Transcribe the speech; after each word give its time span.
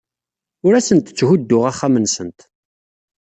Ur 0.65 0.73
asent-tthudduɣ 0.75 1.63
axxam-nsent. 1.71 2.39